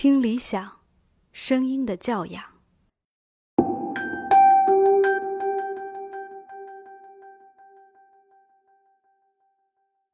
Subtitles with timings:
[0.00, 0.64] 听理想，
[1.32, 2.40] 声音的教养。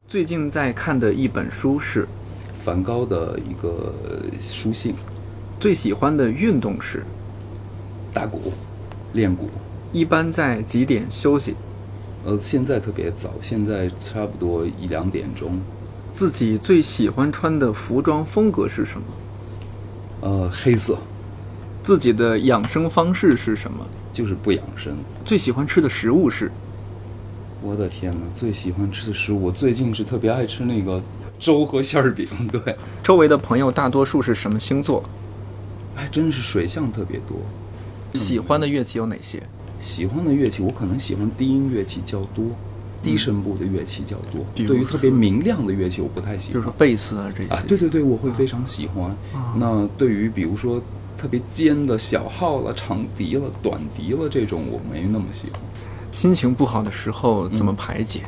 [0.09, 2.09] 最近在看的一本书是
[2.63, 3.95] 梵高的一个
[4.41, 4.95] 书信。
[5.61, 7.05] 最喜欢的运动是
[8.11, 8.55] 打鼓，
[9.13, 9.51] 练鼓。
[9.93, 11.55] 一般在几点休息？
[12.25, 15.61] 呃，现在特别早，现在差不多一两点钟。
[16.11, 19.07] 自己最喜欢穿的服装风格是什么？
[20.25, 20.97] 呃，黑色。
[21.83, 23.87] 自己的养生方式是什么？
[24.11, 24.97] 就是不养生。
[25.23, 26.51] 最喜欢吃的食物是？
[27.63, 28.21] 我的天哪！
[28.35, 31.03] 最喜欢吃的食物，我最近是特别爱吃那个
[31.39, 32.27] 粥和馅儿饼。
[32.51, 35.03] 对，周围的朋友大多数是什么星座？
[35.95, 37.37] 还真是水象特别多。
[38.15, 39.43] 喜欢的乐器有哪些？
[39.79, 42.47] 喜欢的乐器，我可能喜欢低音乐器较多，
[43.05, 44.45] 低声部的乐器较多。
[44.55, 46.53] 对于特别明亮的乐器，我不太喜欢。
[46.53, 47.51] 比如说贝斯啊这些。
[47.51, 49.15] 啊，对对对，我会非常喜欢。
[49.57, 50.83] 那对于比如说
[51.17, 55.61] 特别尖的小号了、长笛了、短笛了这种，我没那么喜欢。
[56.11, 58.23] 心情不好的时候怎么排解？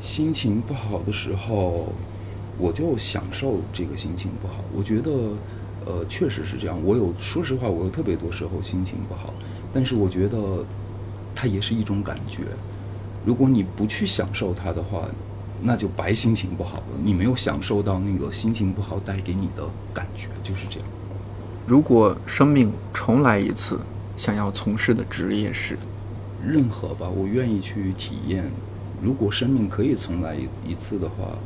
[0.00, 1.92] 心情不好的时候，
[2.58, 4.56] 我就享受这个心情不好。
[4.74, 5.12] 我觉得，
[5.86, 6.76] 呃，确实是这样。
[6.84, 9.32] 我有，说实话，我有特别多时候心情不好，
[9.72, 10.64] 但是我觉得。
[11.32, 12.40] 它也是一种感觉，
[13.24, 15.06] 如果你不去享受它的话，
[15.62, 16.84] 那就白心情不好了。
[17.02, 20.88] 你没有享受到那个心情不好带给你的感觉，就是这样。
[21.66, 23.78] 如果生命重来一次，
[24.16, 25.76] 想要从事的职业是？
[26.42, 28.50] 任何吧，我愿意去体验。
[29.02, 30.34] 如果生命可以重来
[30.66, 31.36] 一次的话，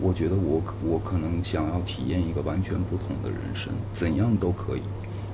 [0.00, 4.82] 我觉得我我可能想要体验一个完全不同的人生，怎样都可以。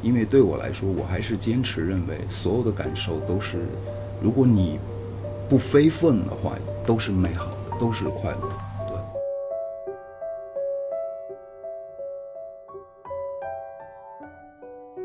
[0.02, 3.66] 因为对我来说，我还是坚持认为，所有的感受都是，
[4.22, 4.78] 如果你
[5.48, 6.56] 不非分的话，
[6.86, 8.54] 都是美好的，都是快乐的。
[8.88, 8.96] 对。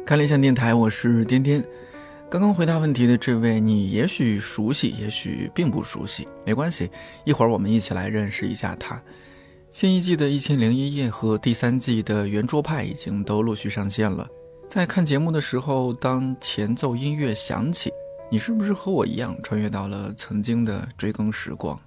[0.05, 1.63] 看理想电台，我是颠颠。
[2.29, 6.89] 刚刚回答问题的这位，你也许熟悉，也许并不熟悉，没关系，
[7.25, 9.01] 一会儿我们一起来认识一下他。
[9.71, 14.27] 新一季的《一千零一夜》和第三季的《圆桌派》已经都陆续上线了。
[14.67, 17.91] 在看节目的时候，当前奏音乐响起，
[18.31, 21.79] 你是不是和我一样穿越到了曾经的追更时光？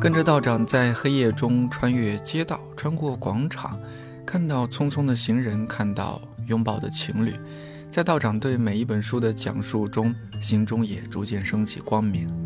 [0.00, 3.78] 跟着道长在黑夜中穿越街道，穿过广场，
[4.26, 7.32] 看到匆匆的行人，看到拥抱的情侣。
[7.88, 12.41] 在道长对每一本书的讲述中，心中也逐渐升起光明。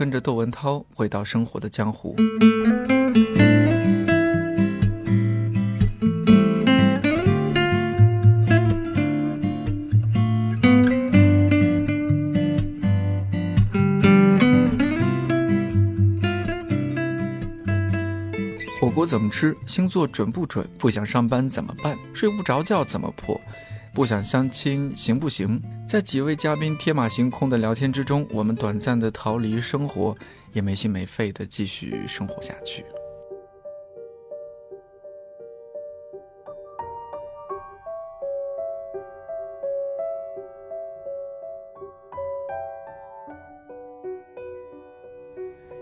[0.00, 2.16] 跟着窦文涛回到生活的江湖。
[18.80, 19.54] 火锅怎么吃？
[19.66, 20.66] 星座准不准？
[20.78, 21.94] 不想上班怎么办？
[22.14, 23.38] 睡不着觉怎么破？
[23.92, 25.60] 不想相亲行不行？
[25.90, 30.16] 在几位嘉宾天马行空的聊天之中，我们短暂的逃离生活，
[30.52, 32.84] 也没心没肺的继续生活下去。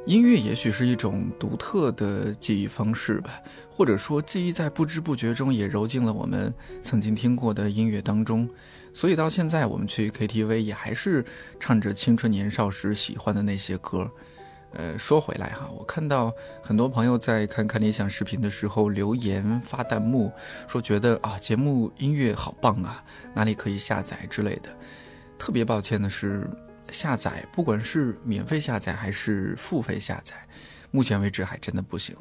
[0.08, 8.48] 音乐也许是一种独特的记忆方式吧，或者说记忆在不知不觉中也揉进了我们曾经听过的音乐当中，
[8.94, 11.22] 所以到现在我们去 KTV 也还是
[11.60, 14.10] 唱着青春年少时喜欢的那些歌。
[14.72, 16.32] 呃，说回来哈，我看到
[16.62, 20.32] 很多朋友在看看理想视频的时候留言发弹幕，
[20.66, 23.04] 说觉得啊节目音乐好棒啊，
[23.34, 24.70] 哪里可以下载之类的。
[25.38, 26.48] 特别抱歉的是。
[26.90, 30.34] 下载，不管是免费下载还是付费下载，
[30.90, 32.16] 目前为止还真的不行。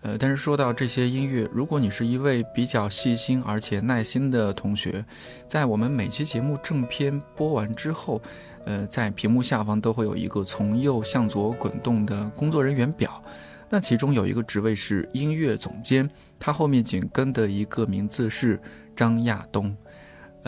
[0.00, 5.04] 呃，但是说到这些音乐，如果你是一位比较细心而且耐心的同学，
[5.48, 8.22] 在我们每期节目正片播完之后，
[8.64, 13.20] 呃，在屏幕下方都会有一个从右向左滚动的工作人员表，
[13.68, 16.08] 那其中有一个职位是音乐总监，
[16.38, 18.60] 他后面紧跟的一个名字是
[18.94, 19.76] 张亚东。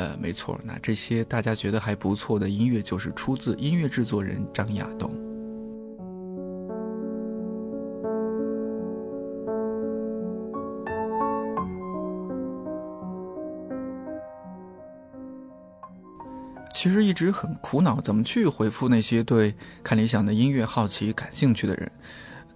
[0.00, 5.12] 呃，没错，那这些大家觉得还不错的音乐，就是出自音乐制作人张亚东。
[16.72, 21.92] 其实一直很苦恼，怎么去回复那些对看理想的音乐好奇、感兴趣的人。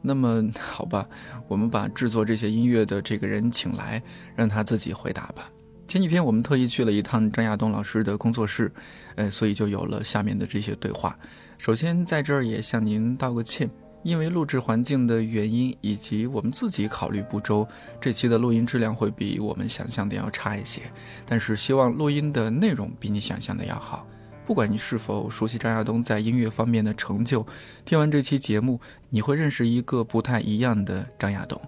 [0.00, 1.06] 那么，好吧，
[1.46, 4.02] 我们把制作这些音乐的这个人请来，
[4.34, 5.50] 让他自己回答吧。
[5.94, 8.68] 前几天我们特意去了一趟张亚东老师的工作室，
[9.14, 11.16] 呃，所以就有了下面的这些对话。
[11.56, 13.70] 首先，在这儿也向您道个歉，
[14.02, 17.64] 因为录制环境的原因以及我们自己考虑不周，
[18.00, 20.82] 这期的录音质量会比我们想象的要差一些。
[21.24, 24.04] 但是，希望录音的内容比你想象的要好。
[24.44, 27.46] 不管你是否熟悉张亚东在音乐方面的成就，
[27.84, 28.80] 听完这期节目，
[29.10, 31.62] 你会认识一个不太一样的张亚东。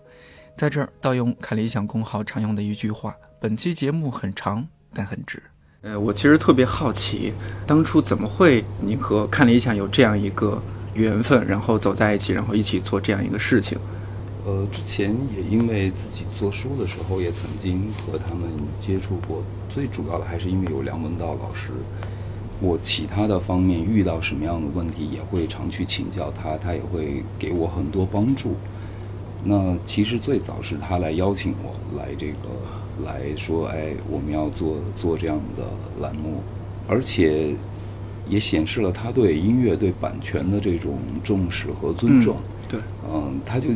[0.57, 5.43] 在这儿盗用看理想公号常用的一句话：本期节目很长，但很值。
[5.83, 7.35] 呃，我其实特别好奇，
[7.67, 10.61] 当初怎么会你和看理想有这样一个
[10.95, 13.79] 缘分，然后走在一起，然后一起做这样一个事情？
[14.47, 18.49] 呃，之前也因为自己做书的时候，也曾经和他们
[18.81, 19.43] 接触过。
[19.69, 21.73] 最主要的还是因为有梁文道老师。
[22.59, 28.57] 我其他的方面遇到什么样的问题，也会常去请教他，他也会给我很多帮助。
[29.45, 32.49] 那其实最早是他来邀请我来这个
[33.05, 35.65] 来说，哎，我们要做做这样的
[36.01, 36.43] 栏目，
[36.89, 37.55] 而且
[38.29, 42.37] 也显示了他对音乐、对版权的这种重视和尊重。
[42.69, 42.81] 对，
[43.13, 43.69] 嗯，他就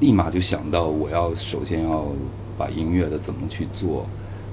[0.00, 2.06] 立马就想到，我要首先要
[2.58, 4.06] 把音乐的怎么去做，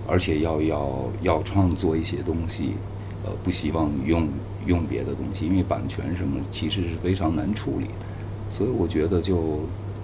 [0.08, 2.72] 而且要要要创作一些东西。
[3.26, 4.28] 呃，不希望用
[4.66, 8.06] 用别的东西，因为版权什么其实是非常难处理的，
[8.50, 9.62] 所以我觉得就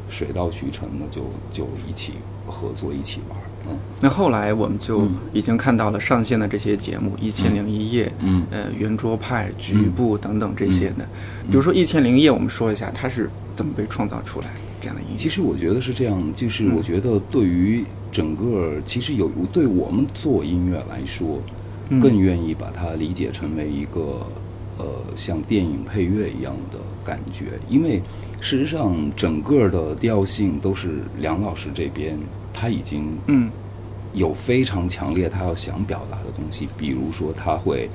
[0.10, 1.22] 水到渠成的，就
[1.52, 2.14] 就一起
[2.48, 3.38] 合作一起玩。
[3.68, 11.08] 嗯，那后来我们就已经看到了上线的这些节目，《一千零一夜》，嗯，呃，圆桌派、局部等等这些的。
[11.50, 14.48] 比如说《一千零一夜》，我们说一下它是怎么被创造出来
[14.82, 15.18] 这样的音乐。
[15.18, 21.40] 其实我觉得是这样，就是我觉得对于整个，其实有对我们做音乐来说。
[22.00, 24.24] 更愿意把它理解成为一个，
[24.80, 24.86] 呃，
[25.16, 28.02] 像电影配乐一样的感觉，因为
[28.42, 32.18] 事实上整个的调性都是梁老师这边
[32.52, 33.50] 他已经嗯。
[34.12, 37.88] 有非常强烈他要想表达的东西，比如说他会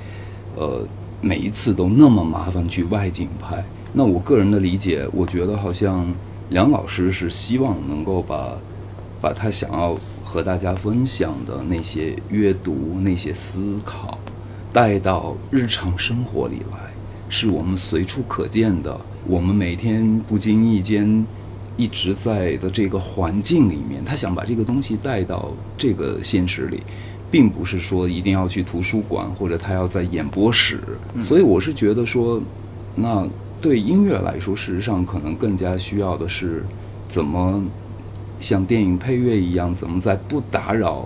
[0.55, 0.87] 呃
[1.19, 3.61] 每一次都那么麻烦去外景拍，
[3.91, 6.09] 那我个人的理解，我觉得好像
[6.51, 8.57] 梁老师是希望能够把
[9.19, 9.97] 把他想要。
[10.27, 14.17] 和大家分享的那些阅读、那些思考，
[14.75, 16.77] 带到日常生活里来，
[17.29, 18.99] 是我们随处可见的。
[19.25, 21.25] 我们每天不经意间
[21.77, 26.83] 一直在的这个环境里面，他想把这个东西带到这个现实里，
[27.31, 30.81] 并不是说一定要去图书馆或者他要在演播室。
[31.21, 32.41] 所以我是觉得说，
[32.95, 33.25] 那
[33.61, 36.65] 对音乐来说，事实上可能更加需要的是
[37.07, 37.63] 怎么。
[38.37, 41.05] 像电影配乐一样，怎么在不打扰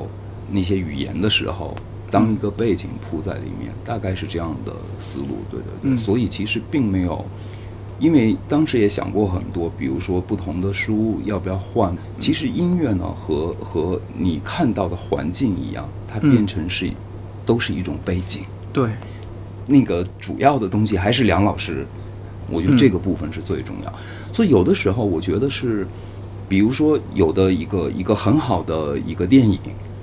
[0.51, 1.77] 那些语言的时候，
[2.11, 5.97] 当一个背景铺在里面，大概是这样的思路，对对对。
[5.97, 7.23] 所以其实并没有，
[7.99, 11.95] 因为当时也想过很多，比如说不同的书要不要换。
[12.17, 16.89] 其实音乐呢，和和你看到的环境一样，它变成是
[17.45, 18.43] 都是一种背景。
[18.73, 18.89] 对，
[19.65, 21.85] 那个主要的东西还是梁老师，
[22.49, 23.93] 我觉得这个部分是最重要。
[24.33, 25.87] 所以有的时候，我觉得是。
[26.49, 29.59] 比如说，有的一个一个很好的一个电影，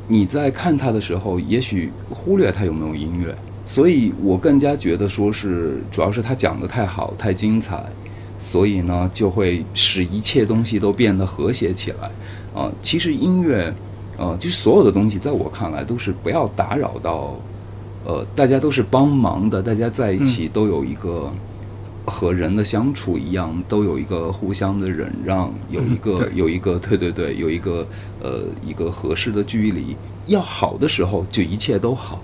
[0.08, 3.34] 你在看它的时候，也许忽略它有没有音乐。
[3.64, 7.84] 所以我更加觉得说是，主要是他讲的太好、太精彩，
[8.38, 12.10] 所以呢，就会使一切东西都变得和谐起来。
[12.54, 13.74] 啊，其实音乐，
[14.16, 17.34] 呃，就是所有的东西，在我看来都是不要打扰到，
[18.04, 21.28] 呃，大家都是帮忙的，大家在一起都有一个。
[22.06, 27.86] 和人的相处一样，都有一个互相的忍让，有一个有一个对对对，有一个
[28.22, 29.96] 呃一个合适的距离。
[30.28, 32.22] 要好的时候，就一切都好。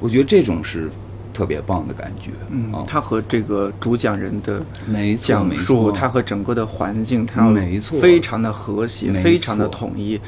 [0.00, 0.90] 我觉得这种是
[1.32, 2.30] 特别棒的感觉。
[2.50, 10.20] 嗯，他和这个主讲人的没讲述，他和整个的环境，他没错，非常的和谐，非常的统一。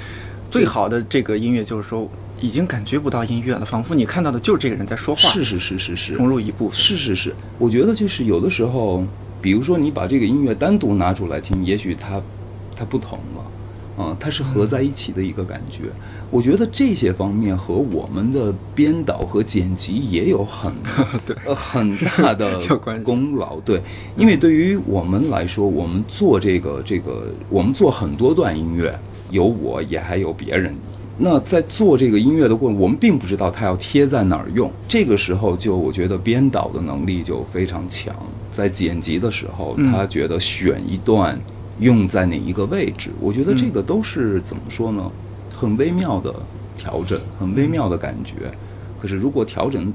[0.50, 2.08] 最好的这个音乐就是说。
[2.40, 5.28] 已经感觉不到音乐了，仿佛你看到的就是这个人在说话。
[5.30, 6.76] 是是是是是，融入一部分。
[6.76, 9.04] 是是是，我觉得就是有的时候，
[9.40, 12.20] 比如说你把这个音乐单独拿出来听，也许它
[12.76, 15.84] 它不同了，啊，它是合在一起的一个感觉。
[16.30, 20.72] 我觉得这些方面和我们的编导和剪辑也有很
[21.24, 22.60] 对很大的
[23.04, 23.60] 功劳。
[23.60, 23.80] 对，
[24.16, 28.98] 因为对于我们来说，我们做这个这个，我们做很多段音乐，
[29.30, 30.74] 有我也还有别人。
[31.16, 34.70] 那在做这个音乐的过程，我们并不知道它要贴在哪儿用。
[34.88, 38.14] 这个时候，就我觉得编导的能力就非常强。
[38.50, 41.38] 在剪辑的时候，嗯他觉得选一段
[41.80, 45.10] 用在哪一个位置，我觉得这个都是怎么说呢？
[45.56, 46.34] 很微妙的
[46.76, 48.34] 调整，很微妙的感觉。
[49.00, 49.92] 可是如果调整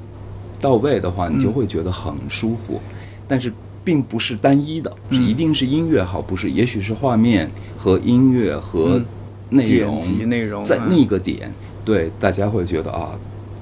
[0.61, 2.79] 到位的话，你就会觉得很舒服。
[3.27, 3.51] 但是
[3.83, 6.49] 并不是单一的，一定是音乐好，不是？
[6.51, 9.05] 也许是画面和音乐和嗯
[9.49, 11.51] 内容、剪辑内容在嗯那个点，
[11.83, 13.11] 对大家会觉得啊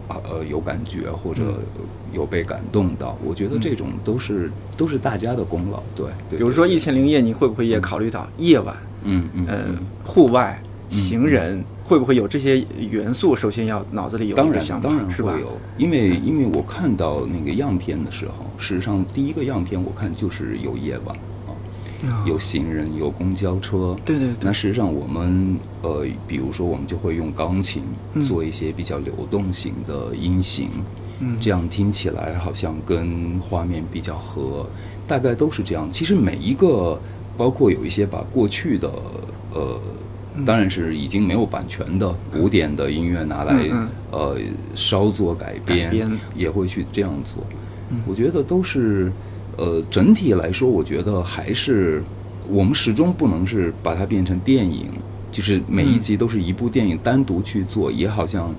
[0.08, 1.42] 啊呃有感觉或者
[1.78, 3.18] 嗯有被感动到。
[3.26, 5.82] 我觉得这种都是、都是大家的功劳。
[5.96, 8.76] 对，对比如说《一千零一夜》，你会不会也考虑到夜晚？
[9.04, 13.36] 嗯嗯户外、行人，会不会有这些元素？
[13.36, 15.32] 首先要脑子里有当然想法，当然是会？
[15.40, 21.16] 有，因为因为我看到那个样片的时候，事实上第一个样片我看就是有夜晚
[22.26, 23.96] 有行人，有公交车。
[24.06, 30.70] 对对对那实际上我们呃，比如说我们就会用钢琴嗯做一些比较流动型的音型，
[31.20, 34.68] 嗯这样听起来好像跟画面比较合，
[35.08, 35.90] 大概都是这样。
[35.90, 37.00] 其实每一个，
[37.36, 38.92] 包括有一些把过去的
[39.54, 39.80] 呃。
[40.46, 44.38] 当然是已经没有版权的古典的音乐拿来嗯嗯呃
[44.76, 47.44] 稍作改编，改编也会去这样做。
[47.90, 49.12] 嗯我觉得都是
[49.58, 52.02] 呃整体来说，我觉得还是
[52.48, 54.88] 我们始终不能是把它变成电影，
[55.32, 58.56] 就是每一集都是一部电影单独去做，也好像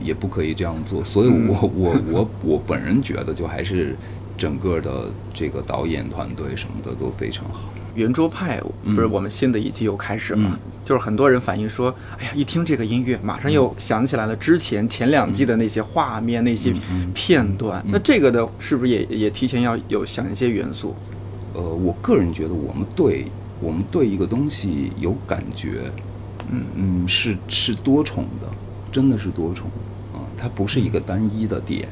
[0.00, 1.04] 也不可以这样做。
[1.04, 3.94] 所以嗯我我我我本人觉得，就还是
[4.38, 7.70] 整个的这个导演团队什么的都非常好。
[7.96, 10.50] 圆桌派嗯不是我们新的一季又开始了嘛？
[10.52, 17.84] 嗯就是很多人反映说，哎呀，一听这个音乐，马上又想起来了之前前两季的那些画面、那些嗯片段。
[17.88, 20.94] 那这个的是不是也也提前要有想一些元素？
[21.54, 23.24] 呃，我个人觉得，我们对
[23.60, 25.90] 我们对一个东西有感觉，
[26.52, 28.46] 嗯嗯，是是多重的，
[28.92, 29.66] 真的是多重
[30.14, 31.88] 啊、它不是一个单一的点。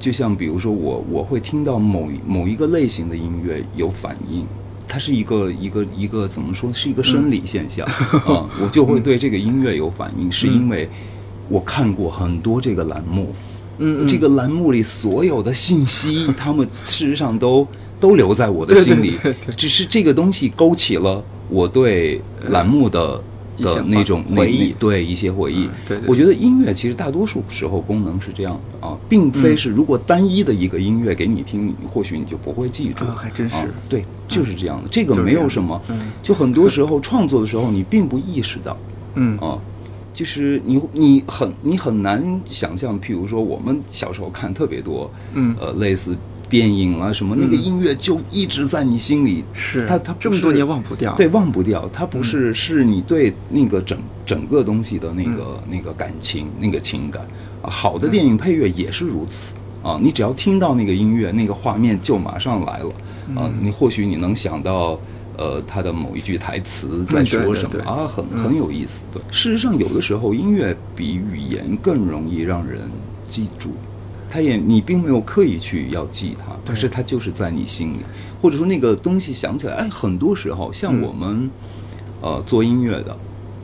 [0.00, 4.44] 就像比如说我我会听到某一某一个类型的音乐有反应，
[4.92, 7.86] 它是一个一个一个怎么说，是一个生理现象
[8.26, 10.86] 啊、我就会对这个音乐有反应，是因为
[11.48, 13.34] 我看过很多这个栏目，
[13.78, 14.06] 嗯嗯。
[14.06, 17.66] 这个栏目里所有的信息，他们事实上都
[17.98, 19.14] 都留在我的心里，
[19.56, 22.20] 只是这个东西勾起了我对
[22.50, 23.22] 栏目的。
[23.58, 24.74] 的那种回忆。
[24.78, 33.56] 对一些回忆嗯，对对我觉得音乐其实大多数时候功能是这样的啊，并非是如果单一的一个音乐给你听，你或许你就不会记住啊，还真是。
[33.56, 34.88] 啊对，就是这样的。
[34.90, 38.76] 这个没有什么嗯，就很多时候创作的时候你并不意识到，
[39.14, 39.38] 嗯。
[39.38, 39.58] 啊，
[40.14, 45.54] 就是你你很你很难想象，譬如说我们小时候看特别多，嗯。
[45.60, 46.16] 呃，类似
[46.52, 57.26] 电影啊什么，那个音乐就一直在你心里，是它它这么多年忘不掉对，忘不掉，它不嗯是是你对那个整整个东西的那个那个感情那个情感
[57.62, 62.88] 啊，好的电影配乐也是如此啊，你只要听到那个音乐，那个画面就马上来了
[63.34, 65.00] 啊，嗯你或许你能想到。
[65.38, 68.06] 呃，他的某一句台词在说什么啊？
[68.06, 69.02] 很嗯很有意思。
[69.10, 72.82] 对，事实上，有的时候音乐比语言更容易让人
[73.26, 73.70] 记住。
[74.32, 77.98] 它也你并没有刻意去要记它，可是它就是在你心里，
[78.40, 81.50] 或者说那个东西想起来，哎，很多时候像嗯我们、
[82.22, 83.14] 呃做音乐的，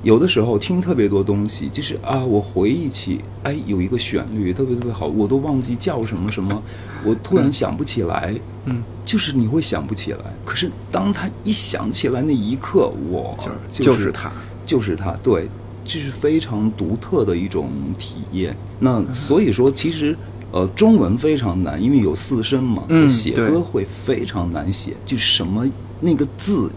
[0.03, 6.63] 有的时候听特别多东西，就是啊，我回忆起，哎，有一个旋律特别特别好，我都忘记叫什么什么，
[7.03, 8.35] 我突然想不起来，
[8.67, 10.21] 嗯，就是你会想不起来。
[10.45, 13.35] 可是当他一想起来那一刻，我，
[13.73, 14.31] 就是就是它，
[14.67, 15.49] 就是他，对，
[15.85, 18.55] 这是非常独特的一种体验。
[18.79, 20.17] 那所以说，其实
[20.51, 25.67] 呃，中文非常难，因为有四声嘛，嗯写歌会非常难写，就什么
[26.01, 26.71] 那个字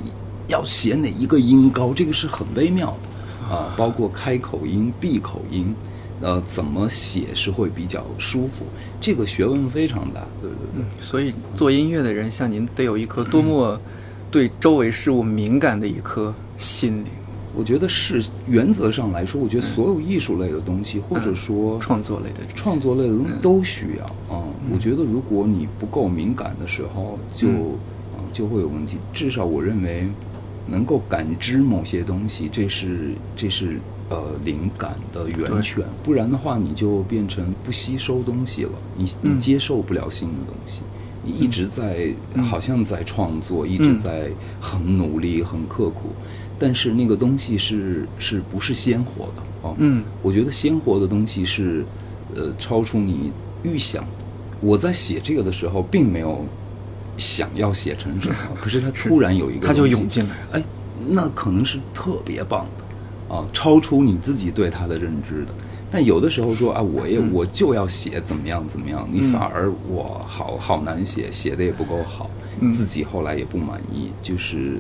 [0.48, 5.74] 要写哪一个音高，这个是很微妙的啊，包括开口音、闭口音。
[6.24, 8.64] 呃，怎么写是会比较舒服？
[9.02, 10.86] 这个学问非常大，对对对。
[11.02, 13.82] 所以做音乐的人像您，得有一颗多么
[14.30, 17.06] 对周围事物敏感的一颗心灵。
[17.56, 24.06] 我觉得是原则上来说，我觉得所有艺术类的东西，或者说创作类的创作类的东西都需要
[24.36, 27.76] 啊、我觉得如果你不够敏感的时候，就嗯。
[28.14, 28.98] 啊、就会有问题。
[29.14, 30.06] 至少我认为，
[30.68, 33.80] 能够感知某些东西，这是这是
[34.10, 35.84] 呃灵感的源泉。
[36.04, 39.40] 不然的话，你就变成不吸收东西了，你你嗯。
[39.40, 40.82] 接受不了新的东西。
[41.24, 42.44] 你一直在、嗯。
[42.44, 44.30] 好像在创作，一直在
[44.60, 46.10] 很努力、很刻苦，
[46.62, 49.74] 但是那个东西是是不是鲜活的啊？
[49.80, 51.84] 嗯我觉得鲜活的东西是，
[52.36, 53.32] 呃，超出你
[53.64, 54.06] 预想。
[54.60, 56.46] 我在写这个的时候，并没有
[57.18, 60.64] 想要写成什么， 可是它突然有一个它就涌进来了哎，
[61.10, 65.54] 那可能是特别棒的啊，超出你自己对它的认知的。
[65.90, 72.30] 但有的时候说啊，我也我就要写怎么样怎么样，你反而我好好难写，写的也不够好，
[72.78, 74.78] 自己后来也不满意，就是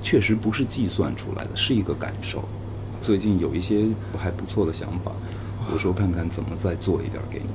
[0.00, 2.44] 确实不是计算出来的，是一个感受。
[3.02, 3.86] 最近有一些
[4.18, 5.12] 还不错的想法，
[5.72, 7.50] 我说看看怎么再做一点给你。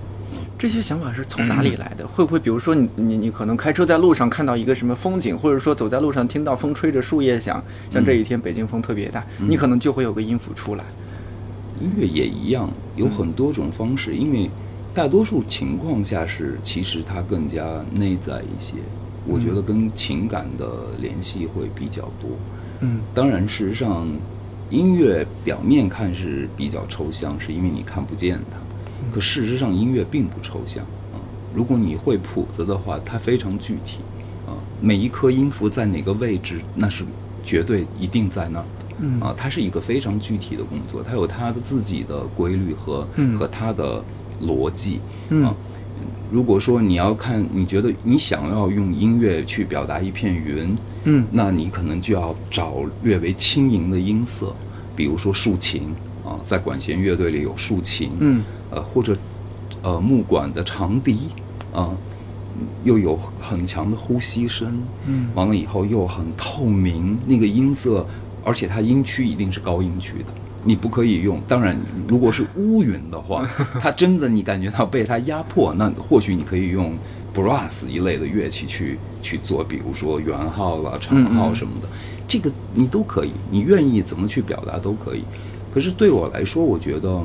[0.58, 2.08] 这些想法是从哪里来的？
[2.08, 10.84] 会不会比如说你你你可能开车在路上看到一个什么风景，或者说走在路上听到风吹着树叶响，像这一天北京风特别大，你可能就会有个音符出来。
[11.82, 14.50] 音乐也一样，有很多种方式，因为
[14.94, 18.76] 大多数情况下是其实它更加内在一些。
[19.28, 20.68] 我觉得跟情感的
[21.00, 22.32] 联系会比较多。
[22.80, 24.08] 嗯，当然，事实上，
[24.70, 28.58] 音乐表面看是比较抽象，是因为你看不见它。
[29.14, 31.22] 可事实上，音乐并不抽象啊。
[31.54, 34.00] 如果你会谱子的话，它非常具体
[34.48, 34.58] 啊。
[34.82, 37.04] 每一颗音符在哪个位置，那是
[37.44, 39.36] 绝对一定在那儿的啊。
[39.38, 44.04] 它是一个非常具体的工作，它有它的自己的规律和和它的
[44.42, 45.00] 逻辑
[45.44, 45.54] 啊。
[46.32, 54.56] 如果说你要看，你觉得你想要用音乐去表达一片云，嗯，那你可能就要找略为轻盈的音色，
[54.96, 55.94] 比如说竖琴
[56.26, 58.42] 啊，在管弦乐队里有竖琴，嗯。
[58.74, 59.18] 呃，或者，
[59.82, 61.28] 呃，木管的长笛，
[61.74, 61.92] 啊，
[62.86, 68.08] 又有很强的呼吸声，嗯，完了以后又很透明，那个音色，
[68.46, 70.28] 而且它音区一定是高音区的，
[70.64, 71.42] 你不可以用。
[71.48, 71.76] 当然，
[72.08, 73.48] 如果是乌云的话，
[73.82, 76.94] 它真的你感觉到被它压迫，那或许你可以用
[77.34, 81.88] brass 一类的乐器去去做，比如说圆号了、长号什么的，
[82.28, 85.24] 这个你都可以，你愿意怎么去表达都可以。
[85.74, 87.24] 可是对我来说，我觉得。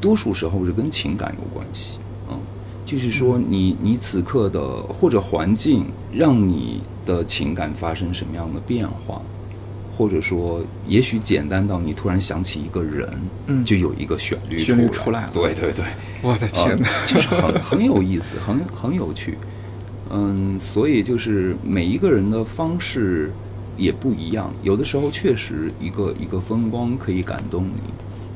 [0.00, 1.96] 多数时候是跟情感有关系，
[2.28, 2.36] 嗯，
[2.84, 9.22] 就是说你你此刻的或者环境让你的情感发生什么样的变化，
[9.96, 13.08] 或者说也许简单到你突然想起一个人，
[13.46, 15.22] 嗯，就有一个旋律旋律出来。
[15.22, 15.84] 了，对对对，
[16.22, 19.36] 我的天哪，就是很 很有意思，很很有趣，
[20.10, 23.30] 嗯，所以就是每一个人的方式
[23.76, 27.82] 也不一样，有的时候确实一个一个风光可以感动你。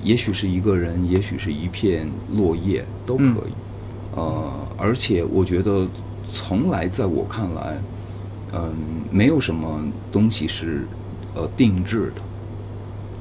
[0.02, 3.52] 也许是一个人，也许是一片落叶，都可以。
[4.14, 5.84] 呃，而且我觉得，
[6.32, 7.76] 从来在我看来，
[8.52, 8.72] 嗯，
[9.10, 10.86] 没有什么东西是
[11.36, 12.22] 呃定制的。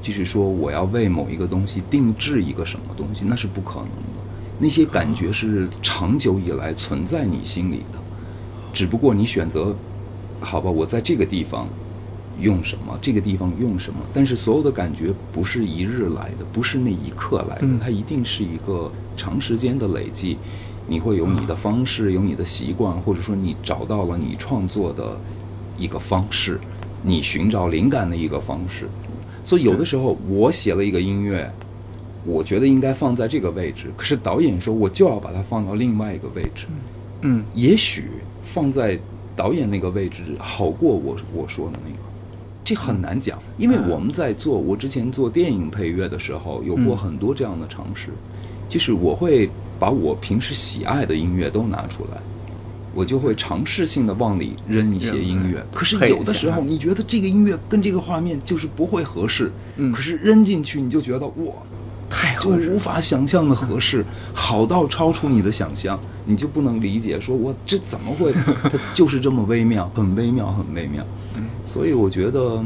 [0.02, 4.20] 就是说，我要为某一个东西定制一个什么东西，那是不可能的。
[4.58, 7.98] 那些感觉是长久以来存在你心里的，
[8.72, 9.76] 只不过你选择，
[10.40, 11.68] 好吧，我在这个地方。
[12.38, 12.98] 用什么？
[13.00, 13.98] 这个地方用什么？
[14.12, 20.36] 但是所有的感觉不是一日来的，不是那一刻来的，它一定是一个长时间的累积。
[20.86, 25.18] 你会有你的方式，有你的习惯，或者说你找到了你创作的
[25.78, 26.60] 一个方式，
[27.06, 28.88] 你寻找灵感的一个方式。
[29.44, 31.48] 所以有的时候我写了一个音乐，
[32.24, 36.66] 我觉得应该放在这个位置，可是导演说我就要把它放到另外一个位置。
[37.20, 38.10] 嗯，也许
[38.42, 38.98] 放在
[39.36, 42.02] 导演那个位置好过我我说的那个。
[42.64, 48.08] 这很难讲，因为我们在做我之前做电影配乐的时候，有过很多这样的尝试，
[48.68, 52.20] 就是我会把我平时喜爱的音乐都拿出来，
[52.96, 55.62] 我就会尝试性的往里扔一些音乐。
[55.70, 59.52] 可是有的时候，你觉得这个音乐跟这个画面就是不会合适，
[59.94, 61.52] 可是扔进去你就觉得哇，
[62.08, 68.32] 太就无法想象的合适，好到超出你的想象，你就不能理解，说我这怎么会？
[68.32, 71.04] 它就是这么微妙，很微妙，很微妙。
[71.66, 72.64] 所以我觉得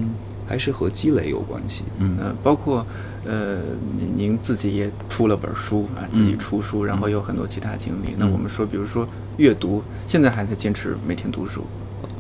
[0.50, 1.84] 还是和积累有关系。
[1.98, 2.84] 嗯，包括
[3.24, 3.60] 呃，
[3.96, 8.16] 您您自己也出了本书啊，自己出书，然后有很多其他经历。
[8.18, 11.62] 那我们说，比如说阅读，现在还在坚持每天读书。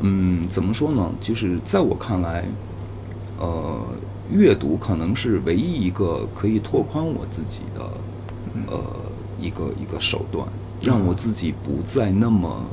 [0.02, 1.10] 嗯，怎么说呢？
[1.18, 2.44] 就是在我看来，
[3.40, 3.80] 呃，
[4.32, 7.82] 阅读可能是唯一一个可以拓宽我自己的
[8.68, 8.80] 呃
[9.40, 10.46] 一个一个手段，
[10.80, 12.64] 让我自己不再那么。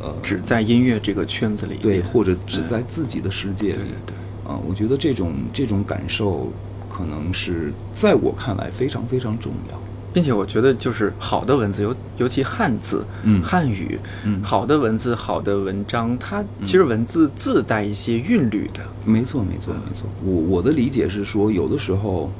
[0.00, 6.52] 呃，只在音乐这个圈子里，对，或者只在自己的世界里，对对对，啊，我觉得这种这种感受，
[6.88, 9.80] 可能是在我看来非常非常重要，
[10.12, 22.30] 并且我觉得就是好的文字，尤尤其汉字，嗯，汉语，嗯，好的文字，好的文章，它其实文字自带一些韵律的，没错没错没错，我我的理解是说，有的时候。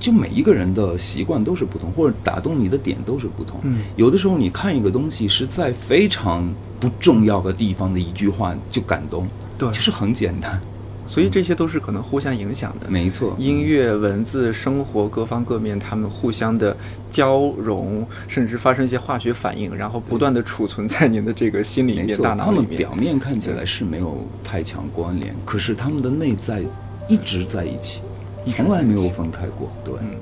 [0.00, 3.58] 就每一个人的习惯都是不同，或者打动你的点都是不同。
[3.64, 9.26] 嗯，有的时候你看一个东西是在非常不重要的地方的一句话就感动，
[9.58, 10.62] 对，其实很简单。
[11.08, 12.88] 所以这些都是可能互相影响的。
[12.88, 16.76] 没错，音乐、文字、生活各方各面，他们互相的
[17.10, 22.66] 交融，甚至发生一些化学反应，然后不断的储存在您的这个心里面、大脑里面。
[22.66, 26.62] 他们表面看起来是没有太强关联，可是他们的内在
[27.08, 28.02] 一直在一起。
[28.46, 29.70] 从来没有分开过。
[29.82, 30.14] 对，嗯。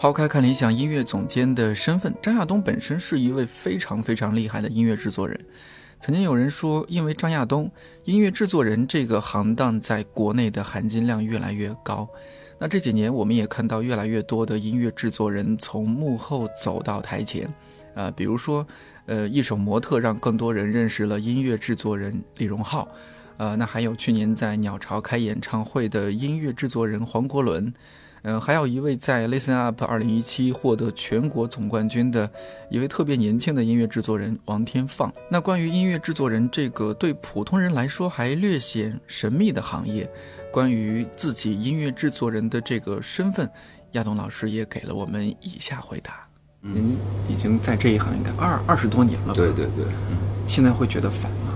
[0.00, 5.38] 抛开看理想音乐总监的身份，张亚东本身是一位非常非常厉害的音乐制作人。
[6.00, 7.70] 曾经有人说，因为张亚东，
[8.04, 12.08] 音乐制作人这个行当在国内的含金量越来越高。
[12.58, 17.46] 那这几年，我们也看到越来越多的音乐制作人从幕后走到台前，
[17.94, 18.66] 啊、比如说，
[19.04, 22.88] 呃，一首《模特》让更多人认识了音乐制作人李荣浩，
[23.36, 27.70] 呃，那还有去年在鸟巢开演唱会的音乐制作人黄国伦，
[28.22, 32.30] 嗯、还有一位在 Listen Up 二零一七获得全国总冠军的
[32.70, 35.12] 一位特别年轻的音乐制作人王天放。
[35.30, 40.10] 那关于音乐制作人这个对普通人来说还略显神秘的行业，
[40.52, 43.50] 关于自己音乐制作人的这个身份，
[43.92, 46.26] 亚东老师也给了我们以下回答。
[46.60, 49.34] 您已经在这一行应该二二十多年了吧？
[49.34, 51.54] 对对对，嗯，现在会觉得烦吗？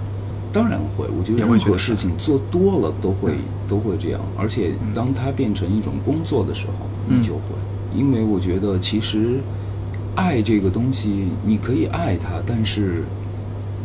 [0.54, 1.04] 当然会。
[1.18, 3.34] 我觉得任何事情做多了都会
[3.68, 7.40] 都会这样，而且当它变成一种工作的时候，嗯你就会。
[7.94, 9.40] 因为我觉得其实
[10.14, 13.04] 爱这个东西，你可以爱它，但是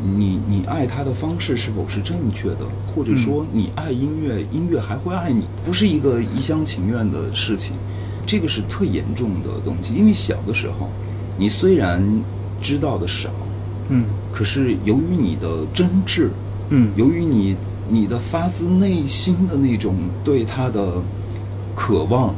[0.01, 7.73] 你你爱它的方式是否是正确的，或者说你爱音乐，音乐还会爱你，不是一个一厢情愿的事情。
[8.25, 10.87] 这个是特严重的东西，因为小的时候，
[11.37, 12.01] 你虽然
[12.61, 13.29] 知道的少，
[13.89, 16.29] 嗯可是由于你的真挚，
[16.69, 16.91] 嗯。
[16.95, 17.55] 由于你
[17.89, 20.93] 你的发自内心的那种对他的
[21.75, 22.33] 渴望，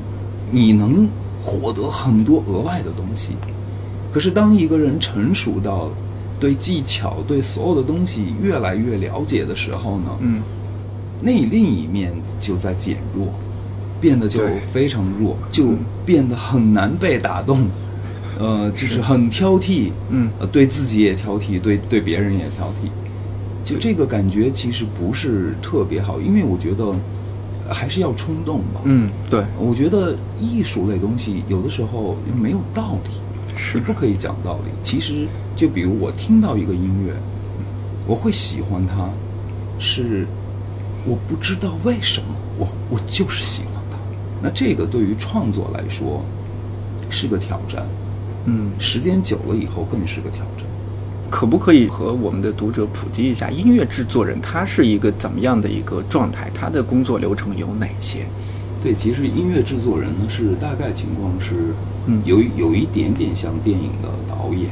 [0.52, 1.08] 你能
[1.44, 3.34] 获得很多额外的东西。
[4.14, 5.90] 可是当一个人成熟到
[6.40, 10.42] 对技巧、对所有的东西越来越了解的时候呢，嗯。
[11.22, 13.28] 那另一面就在减弱，
[14.00, 14.42] 变得就
[14.74, 15.78] 非常弱，就嗯。
[16.06, 17.60] 变得很难被打动，
[18.40, 19.00] 呃，就是。
[19.02, 20.30] 很挑剔，嗯。
[20.40, 22.90] 呃，对自己也挑剔，对对别人也挑剔，
[23.64, 26.86] 就这个感觉其实不是特别好，因为我觉得
[27.68, 28.82] 呃还是要冲动吧。
[28.86, 33.12] 嗯，对，我觉得艺术类东西有的时候没有道理，
[33.56, 34.72] 是你不可以讲道理。
[34.84, 37.14] 其实，就比如我听到一个音乐，
[38.08, 39.10] 我会喜欢它，
[39.80, 40.26] 是
[41.06, 43.98] 我不知道为什么，我我就是喜欢它。
[44.42, 46.24] 那这个对于创作来说
[47.10, 47.86] 是个挑战，
[48.46, 50.61] 嗯，时间久了以后更是个挑战。
[51.32, 56.52] 可不可以和我们的读者普及一下，音乐制作人他是一个怎么样的一个状态？
[56.54, 58.26] 他的工作流程有哪些？
[58.84, 61.74] 对，其实音乐制作人呢是大概情况是，
[62.08, 64.70] 嗯有有一点点像电影的导演，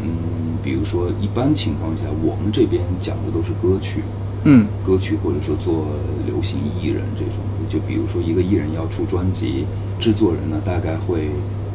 [0.00, 4.02] 嗯，比如说一般情况下，我们这边讲的都是歌曲，
[4.44, 5.86] 嗯歌曲或者说做
[6.26, 9.64] 流行艺人这种，就比如说一个艺人要出专辑，
[9.98, 11.30] 制作人呢大概会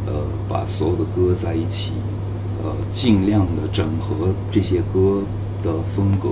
[0.06, 1.92] 呃把所有的歌在一起，
[2.64, 5.22] 呃尽量的整合这些歌
[5.62, 6.30] 的风格，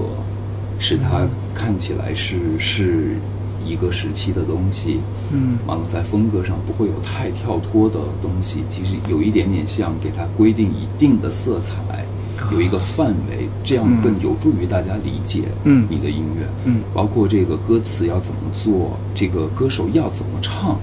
[0.80, 3.18] 使它看起来是是
[3.66, 5.00] 一个时期的东西。
[5.34, 12.06] 嗯完了，在风格上不会有太跳脱的东西，其实有一点点像给它规定一定的色彩，
[12.52, 20.78] 有一个范围，这样更有助于大家理解嗯你的音乐，嗯包括这个歌词要怎么做，这个歌手要怎么唱。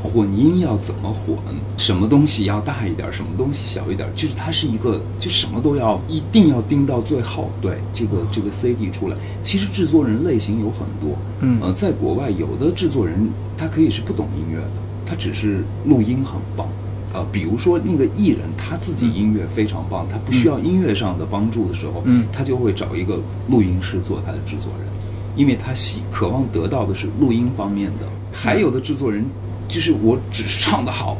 [0.00, 1.36] 混音要怎么混？
[1.76, 4.08] 什么东西要大一点，什么东西小一点？
[4.16, 7.50] 就是它是一个，就什么都要一定要盯到最后。
[7.60, 11.16] 对，这个这个 CD 出来，其实制作人类型有很多。
[11.40, 14.72] 嗯呃，在国外有的制作人他可以是不懂音乐的，
[15.04, 16.66] 他只是录音很棒。
[17.12, 24.88] 呃，比如说那个艺人他自己音乐非常棒，他不需要音乐上的帮助的时候，嗯他就会找一个录音师做他的制作人，
[25.36, 28.06] 因为他喜渴望得到的是录音方面的。
[28.32, 29.24] 还有的制作人
[29.70, 31.16] 就是我只是唱得好，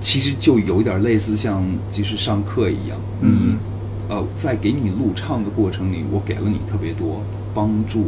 [0.00, 3.58] 其实就有点类似像就是上课一样，嗯
[4.08, 7.20] 呃在给你录唱的过程里，我给了你特别多
[7.52, 8.06] 帮助。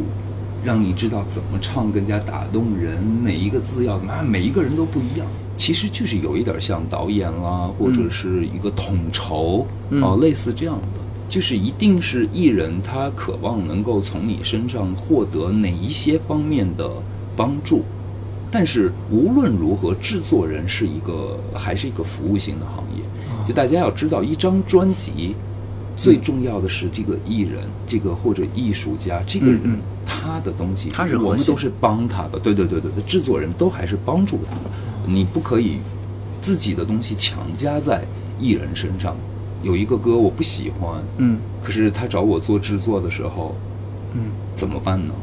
[0.63, 5.25] 让你知道怎么唱更加打动人，哪一个字要怎么，啊每一个人都不一样。
[5.55, 11.01] 其实就是有一点像导演啦，或者是一个统筹嗯啊、类似这样的。
[11.27, 16.87] 就是一定是艺人他渴望能够从你身上获得哪一些方面的
[17.35, 17.83] 帮助，
[18.51, 23.03] 但是无论如何，制作人是一个还是一个服务性的行业。
[23.47, 25.33] 就大家要知道，一张专辑
[25.97, 29.59] 最重要的是这个艺人，这个或者艺术家，这个人、
[30.05, 32.37] 他的东西，他是我们都是帮他的。
[32.37, 34.69] 对对对对对，制作人都还是帮助他的，
[35.05, 35.77] 你不可以
[36.41, 38.03] 自己的东西强加在
[38.39, 39.15] 艺人身上。
[39.63, 43.55] 有一个歌我不喜欢，嗯可是他找我做制作的时候，
[44.13, 45.13] 嗯怎么办呢？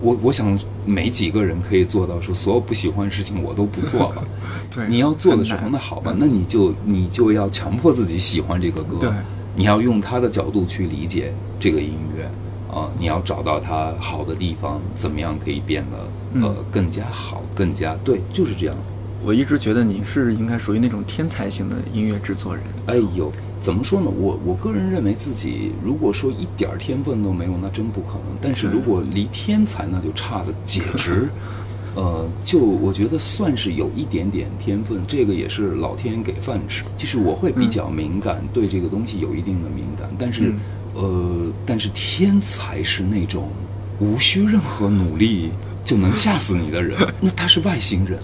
[0.00, 0.56] 我我想
[0.88, 4.24] 没几个人可以做到说所有不喜欢的事情我都不做吧。
[4.74, 9.10] 对，你要做的时候，那好吧，那你就你就要强迫自己喜欢这个歌，对
[9.54, 12.28] 你要用他的角度去理解这个音乐
[12.70, 15.96] 啊、你要找到它好的地方，怎么样可以变得
[16.40, 18.76] 呃嗯更加好，更加对，就是这样。
[19.24, 22.64] 我一直觉得你是应该属于那种天才型的音乐制作人。
[22.86, 24.08] 哎呦，怎么说呢？
[24.08, 28.38] 我我个人认为自己，如果说一点儿天分都没有，那真不可能。
[28.40, 31.28] 但是如果离天才，那就差的简直，
[31.96, 36.84] 呃，就我觉得算是有一点点天分，这个也是老天给饭吃。
[36.96, 40.54] 就是我会比较敏感，对这个东西有一定的敏感，但是，
[40.94, 43.50] 呃，但是天才是那种
[43.98, 45.50] 无需任何努力
[45.84, 48.16] 就能吓死你的人， 那他是外星人，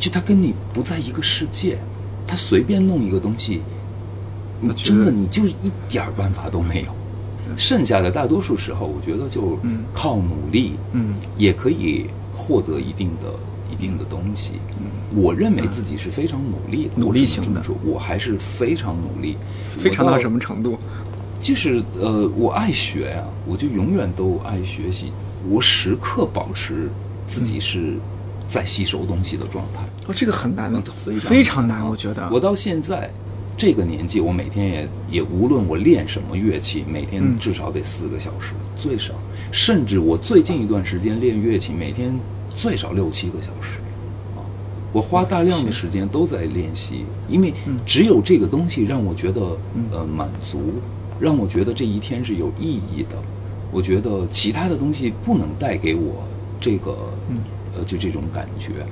[0.00, 1.78] 就他跟你不在一个世界，
[2.26, 3.60] 他随便弄一个东西。
[4.62, 6.88] 你真的你就一点儿办法都没有，
[7.56, 9.84] 剩下的大多数时候，我觉得就嗯。
[9.94, 11.14] 靠努力，嗯。
[11.36, 13.32] 也可以获得一定的
[13.70, 14.54] 一定的东西。
[15.14, 17.00] 我认为自己是非常努力的，嗯。
[17.00, 17.62] 努力型的。
[17.84, 19.36] 我还是非常努力，
[19.78, 20.78] 非常到什么程度？
[21.40, 25.10] 就是呃，我爱学呀、我就永远都爱学习，
[25.48, 26.90] 我时刻保持
[27.26, 27.94] 自己是
[28.50, 29.80] 在吸收东西的状态。
[30.06, 32.28] 哦，这个很难嗯，非常非常难，啊我觉得。
[32.32, 33.08] 我到现在
[33.56, 39.14] 这个年纪，我每天也也无论我练什么乐器，每天嗯至少得四个小时，最少。
[39.52, 42.12] 甚至我最近一段时间练乐器，每天
[42.56, 43.78] 最少六七个小时。
[44.36, 44.42] 啊，
[44.92, 49.40] 我花大量的时间都在练习，因为嗯只有这个东西让我觉得
[49.74, 50.60] 嗯呃满足，
[51.20, 53.16] 让我觉得这一天是有意义的。
[53.72, 56.24] 我觉得其他的东西不能带给我
[56.60, 56.96] 这个
[57.28, 57.36] 嗯
[57.76, 58.86] 呃就这种感觉。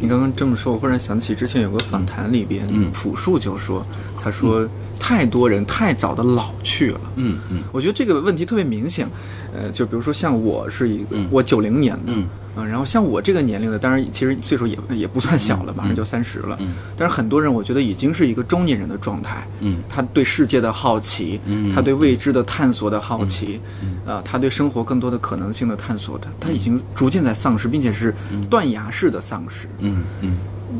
[0.00, 3.86] 你刚刚这么说，我忽然想起之前有个访谈里边，嗯朴树就说，
[4.18, 4.68] 他说
[4.98, 7.00] 太多人太早的老去了。
[7.16, 9.06] 嗯嗯我觉得这个问题特别明显，
[9.54, 23.60] 呃，就比如说像我是一个，嗯我九零年的，嗯啊，然后像我这个年龄的，当然其实岁数也 也不算小了，马上就三十了，嗯但是很多人我觉得已经是一个中年人的状态，嗯他对世界的好奇，嗯他对未知的探索的好奇，
[24.06, 28.14] 啊，他对生活更多的可能性的探索，他他已经逐渐在丧失，并且是
[28.48, 29.66] 断崖式的丧失。
[29.80, 30.36] 嗯嗯。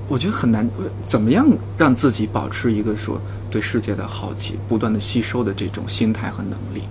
[0.09, 1.47] 我觉得很难，呃怎么样
[1.79, 6.83] 让自己保持一个说对世界的好奇、不断的吸收的这种心态和能力？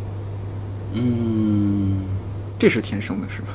[0.94, 2.00] 嗯
[2.58, 3.48] 这是天生的，是吧？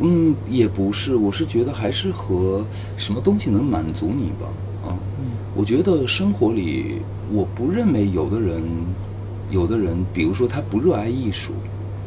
[0.00, 2.64] 嗯，也不是，我是觉得还是和
[2.96, 4.48] 什么东西能满足你吧。
[4.88, 4.98] 啊，
[5.54, 6.96] 我觉得生活里，
[7.30, 8.62] 我不认为有的人，
[9.50, 11.52] 有的人，比如说他不热爱艺术，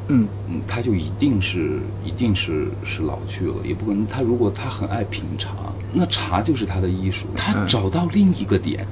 [0.08, 4.06] 嗯嗯，他就一定是一定是是老去了，也不可能。
[4.06, 5.52] 他如果他很爱品茶，
[5.94, 7.28] 那茶就是他的艺术。
[7.36, 8.86] 他嗯找到另一个点，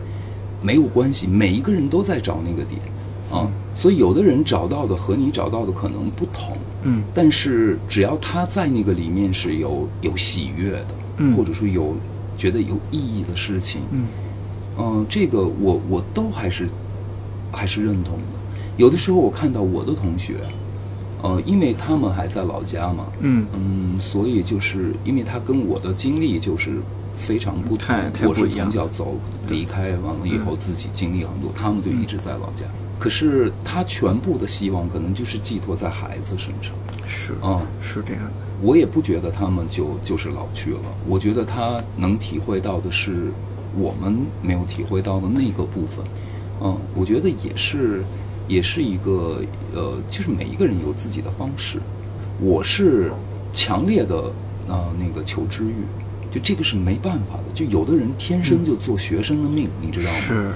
[0.62, 2.80] 没有关系，每一个人都在找那个点
[3.34, 3.50] 啊。
[3.76, 7.04] 所以有的人找到的和你找到的可能不同，嗯。
[7.14, 11.36] 但是只要他在那个里面是有有喜悦的，嗯。
[11.36, 11.96] 或者说有
[12.38, 14.06] 觉得有意义的事情，嗯。
[14.78, 16.70] 嗯，这个我我都还是
[17.52, 18.38] 还是认同的。
[18.78, 20.36] 有的时候我看到我的同学，
[21.22, 23.46] 呃，因为他们还在老家嘛，嗯。
[23.54, 26.80] 嗯，所以就是因为他跟我的经历就是
[27.16, 28.70] 非常不同太，太我是不一样。
[28.70, 29.16] 从小走
[29.48, 32.66] 离开完了以后自己经历很多，他们就一直在老家。
[33.04, 36.72] 可是他全部的希望可能就是寄托在孩子身上，
[37.06, 38.32] 是嗯是这样的。
[38.62, 43.30] 我也不觉得他们就就是老去了，我觉得他能体会到的是
[43.78, 46.06] 我们没有体会到的那个部分，
[46.62, 48.06] 嗯，我觉得也是，
[48.48, 49.42] 也是一个
[49.76, 51.80] 呃，就是每一个人有自己的方式，
[52.40, 53.12] 我是
[53.52, 54.32] 强烈的
[54.70, 55.76] 呃那个求知欲，
[56.32, 60.20] 就这个是没办法的，就有的人天生就做学生的命，你知道吗？
[60.26, 60.52] 是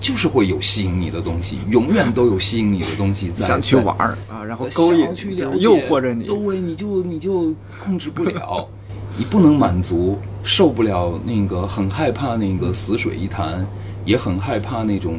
[0.00, 6.24] 就是会有吸引你的东西，永远都有吸引你的东西在想去玩儿啊，然后呃勾引想去了解诱惑着你。
[6.24, 8.66] 对，你就你就控制不了，
[9.18, 13.66] 你不能满足，受不了那个，很害怕那个死水一潭，
[14.04, 15.16] 也很害怕那种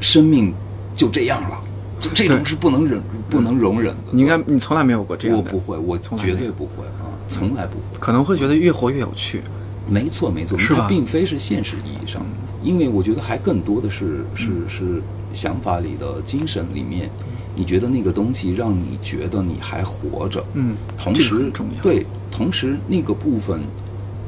[0.00, 0.54] 生命
[0.94, 1.58] 就这样了，
[1.98, 4.12] 就这种是不能忍、不能容忍的。
[4.12, 7.98] 你应该你从来没有过这样的，我不会，我从来绝对不会啊，从来不会。
[7.98, 9.42] 可能会觉得越活越有趣。
[9.88, 12.28] 没错，没错，是吧它并非是现实意义上的，
[12.62, 17.10] 因为我觉得还更多的是是是想法里的精神里面，
[17.54, 21.82] 你觉得那个东西让你觉得你还活着，嗯这个同时很重要。
[21.82, 23.60] 对，同时那个部分，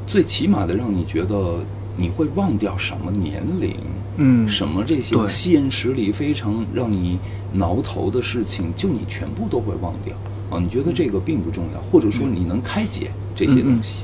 [0.06, 1.60] 最起码的让你觉得
[1.96, 3.74] 你会忘掉什么年龄，
[4.16, 7.18] 嗯什么这些现实里非常让你
[7.52, 10.14] 挠头的事情，就你全部都会忘掉。
[10.50, 10.58] 啊！
[10.58, 13.96] 你觉得这个并不重要，或者说你能开解这些东西。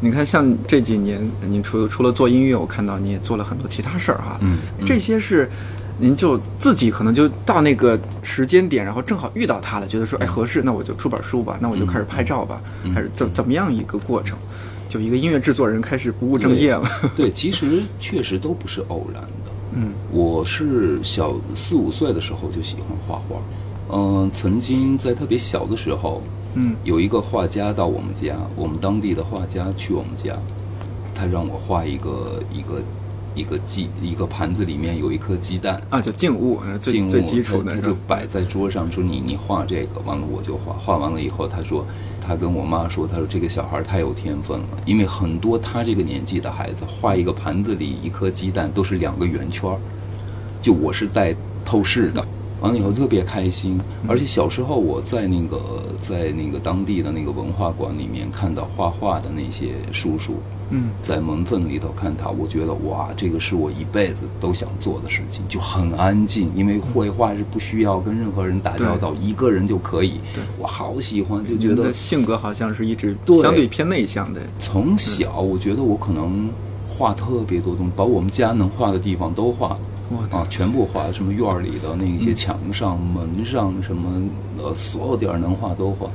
[0.00, 4.38] 你看，像这几年，你除除了做音乐，我看到你也做了很多其他事儿哈。
[4.40, 5.48] 嗯嗯这些是，
[5.98, 14.38] 您就自己可能就到那个时间点，然后正好遇到他了，觉得说哎合适，那我就出本书吧，那我就开始拍照吧，嗯还是怎怎么样一个过程？
[14.88, 16.88] 就一个音乐制作人开始不务正业了。
[17.14, 19.50] 对，其实确实都不是偶然的。
[19.74, 23.36] 嗯我是小四五岁的时候就喜欢画画，
[23.90, 26.22] 嗯、曾经在特别小的时候，
[26.60, 30.36] 嗯有一个画家到我们家，我们当地的画家去我们家，
[31.14, 32.82] 他让我画一个一个
[33.36, 41.86] 一个鸡一个盘子里面有一颗鸡蛋，啊，就静物，静物最基础的他他就摆在桌上，说你你画这个，完了我就画，画完了以后，他说
[42.20, 49.78] 他跟我妈说，他说这个小孩太有天分了，因为很多他这个年纪的孩子画一个盘子里一颗鸡蛋都是两个圆圈儿，
[50.60, 51.32] 就我是带
[51.64, 52.26] 透视的。
[52.60, 60.34] 完了以后特别开心，而且小时候我在那个在那个当地的那个文化馆里面看到画画的那些叔叔，
[60.70, 70.14] 嗯在门缝里头看他，我觉得哇，这个是我一辈子都想做的事情，就很安静，因为绘画是不需要跟任何人打交道，一个人就可以。
[70.34, 74.40] 对我好喜欢，就觉得性格好像是一直相对偏内向的。
[74.58, 76.50] 从小我觉得我可能
[76.88, 79.80] 画特别多东西，把我们家能画的地方都画了。
[80.30, 84.22] 啊，全部画，什么院儿里的那些墙上、门上，什么
[84.58, 86.08] 呃，所有地儿能画都画，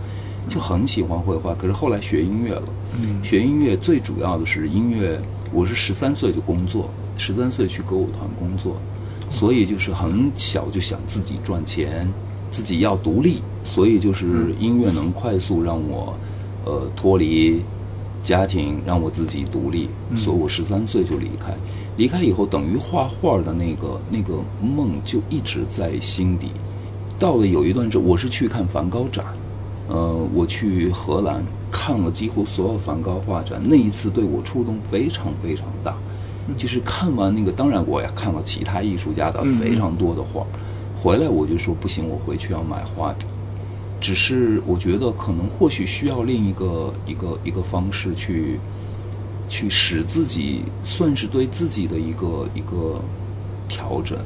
[0.49, 1.53] 就很喜欢绘画。
[1.53, 2.63] 可是后来学音乐了，
[2.99, 3.23] 嗯。
[3.23, 5.19] 学音乐最主要的是音乐，
[5.51, 8.77] 我是十三岁就工作，十三岁去歌舞团工作，
[9.29, 12.07] 所以就是很小就想自己赚钱，
[12.49, 16.15] 自己要独立，所以就是音乐能快速让我
[16.65, 17.61] 呃脱离
[18.23, 21.53] 家庭，让我自己独立，所以我十三岁就离开。
[21.97, 26.49] 离开以后，等于画画的那个那个梦就一直在心底。
[27.19, 29.23] 到了有一段时，我是去看梵高展，
[29.87, 35.95] 呃，我去荷兰看了几乎所有梵高画展，那一次对我触动非常非常大。
[36.57, 40.45] 就是看完那个，当然我也看了其他艺术家的嗯非常多的画，
[41.01, 43.25] 回来我就说不行，我回去要买画笔。
[44.01, 48.59] 只是我觉得可能或许需要另一个一个一个方式去
[49.47, 53.01] 去使自己算是对自己的一个一个
[53.67, 54.17] 调整，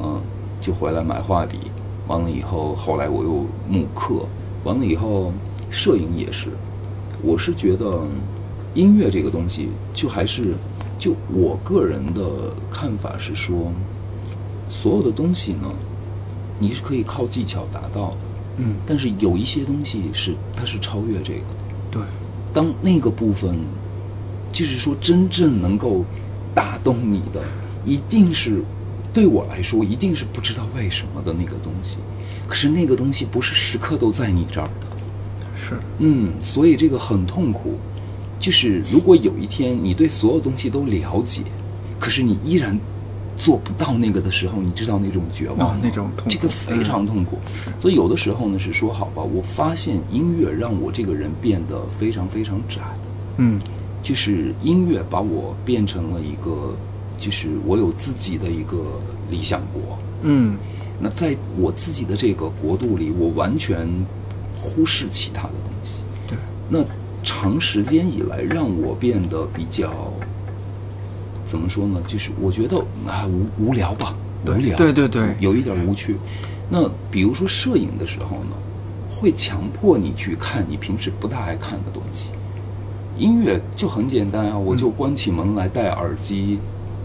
[0.00, 0.20] 嗯。
[0.60, 1.58] 就回来买画笔，
[2.06, 4.24] 完了以后，后来我又慕课，
[4.62, 5.32] 完了以后，
[5.70, 6.50] 摄影也是，
[7.20, 8.00] 我是觉得
[8.72, 10.54] 音乐这个东西，就还是
[11.00, 13.72] 就我个人的看法是说，
[14.68, 15.68] 所有的东西呢，
[16.60, 18.16] 你是可以靠技巧达到的，
[18.58, 21.46] 嗯，但是有一些东西是它是超越这个的。
[21.90, 22.02] 对，
[22.54, 23.58] 当那个部分，
[24.52, 26.04] 就是说真正能够
[26.54, 27.42] 打动你的，
[27.84, 28.62] 一定是
[29.12, 31.98] 对我来说，一定是不知道为什么的那个东西。
[32.46, 34.86] 可是那个东西不是时刻都在你这儿的，
[35.56, 37.78] 是，嗯，所以这个很痛苦。
[38.38, 41.42] 就是如果有一天你对所有东西都了解，
[41.98, 42.78] 可是你依然
[43.36, 47.38] 做不到那个的时候，你知道那种绝望、哦那种痛苦这个非常痛苦。
[47.80, 52.80] 所以有的时候呢是说好吧，我发现音乐让我这个人变得非常非常窄，
[53.36, 53.60] 嗯
[54.02, 56.74] 就是音乐把我变成了一个，
[57.16, 59.98] 就是我有自己的一个理想国。
[60.22, 60.56] 嗯
[61.00, 63.88] 那在我自己的这个国度里，我完全
[64.60, 66.02] 忽视其他的东西。
[66.28, 66.38] 对，
[66.68, 66.84] 那
[67.24, 69.92] 长时间以来，让我变得比较
[71.44, 72.00] 怎么说呢？
[72.06, 76.16] 就是我觉得啊无无聊吧，无对聊，对对对有一点无趣。
[76.70, 78.56] 那比如说摄影的时候呢，
[79.10, 82.30] 会强迫你去看你平时不大爱看的东西。
[83.18, 86.58] 音乐就很简单啊，我就关起门来戴耳机，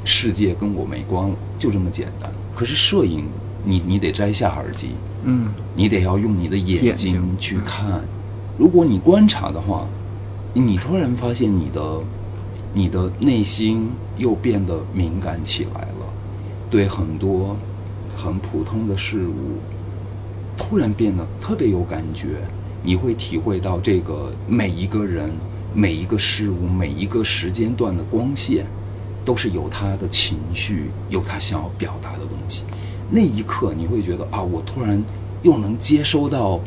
[0.06, 2.32] 世界跟我没关了，就这么简单。
[2.56, 3.26] 可是摄影，
[3.64, 4.92] 你你得摘下耳机，
[5.24, 8.02] 嗯你得要用你的眼睛去看。
[8.58, 9.86] 如果你观察的话，
[10.54, 12.02] 你突然发现你的
[12.74, 16.06] 你的内心又变得敏感起来了，
[16.70, 17.56] 对很多
[18.16, 19.60] 很普通的事物，
[20.58, 22.28] 突然变得特别有感觉。
[22.84, 25.30] 你会体会到这个每一个人、
[25.74, 28.66] 每一个事物、每一个时间段的光线，
[29.24, 32.64] 都是有他的情绪，有他想要表达的东西。
[33.10, 35.02] 那一刻，你会觉得啊，我突然
[35.44, 36.60] 又能接收到，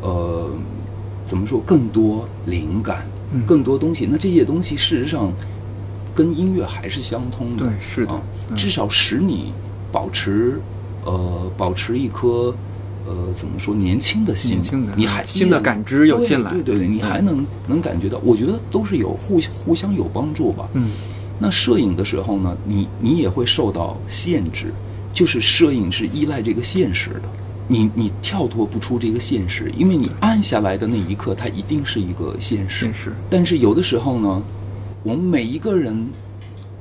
[0.00, 0.50] 呃，
[1.26, 4.06] 怎么说，更多灵感，嗯更多东西。
[4.10, 5.32] 那这些东西事实上
[6.14, 8.20] 跟音乐还是相通的，对是的
[8.56, 9.52] 至少使你
[9.90, 10.60] 保持，
[11.04, 12.54] 呃，保持一颗。
[13.06, 13.74] 呃，怎么说？
[13.74, 20.68] 年轻的心，年轻的你还新的感知又进来对对对，你嗯还能能感觉到，我觉得都是有互相互相有帮助吧。
[20.74, 20.90] 嗯
[21.38, 24.72] 那摄影的时候呢，你你也会受到限制，
[25.12, 27.28] 就是摄影是依赖这个现实的，
[27.68, 32.86] 你你跳脱不出这个现实，因为你按下来的那一刻，它一定是一个现实。
[32.86, 34.42] 现实但是有的时候呢，
[35.02, 36.08] 我们每一个人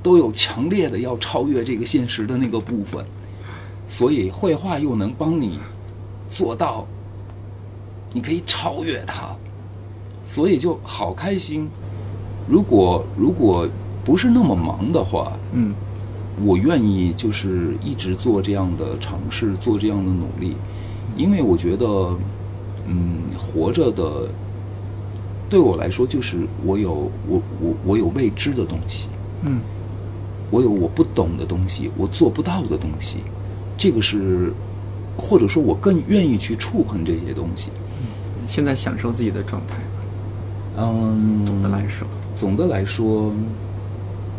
[0.02, 3.04] 都有强烈的要超越这个现实的那个部分，
[3.88, 5.60] 所以绘画又能帮你
[6.36, 6.86] 做到，
[8.12, 9.34] 你可以超越它，
[10.28, 11.70] 所以就好开心。
[12.46, 13.66] 如果如果
[14.04, 15.74] 不是那么忙的话，嗯。
[16.46, 20.58] 我愿意就是一直做这样的尝试，做这样的努力，
[21.16, 22.14] 因为我觉得，
[22.88, 24.28] 嗯，活着的
[25.50, 29.08] 对我来说就是我有我我我有未知的东西，
[29.44, 29.62] 嗯。
[30.52, 33.20] 我有我不懂的东西，我做不到的东西，
[33.78, 34.52] 这个是，
[35.18, 37.70] 或者说我更愿意去触碰这些东西。
[38.48, 39.82] 现在享受自己的状态吧。
[40.78, 42.08] 嗯，总的来说，
[42.38, 43.34] 总的来说，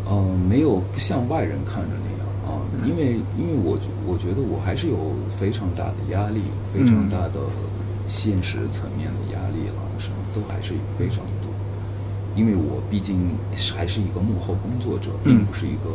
[0.05, 4.95] 呃，没有不像外人看着那样啊，因为因为我觉我觉得我还是有
[5.39, 6.41] 非常大的压力，
[6.73, 7.41] 非常大的
[8.07, 11.51] 现实层面的压力了，什么都还是非常多。
[12.35, 13.31] 因为我毕竟
[13.75, 15.89] 还是一个幕后工作者，并不是一个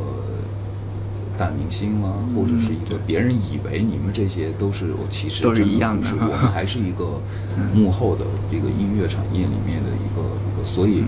[1.43, 6.07] 大明星啦，或者是一个别人以为你们这些都是我其实都是一样的。
[6.21, 7.21] 我们还是一个
[7.75, 11.03] 幕后的这个音乐产业里面的一个一个，所以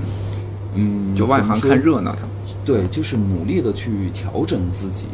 [0.74, 2.30] 嗯，就外行看热闹，他们。
[2.64, 5.06] 对，就是努力的去调整自己，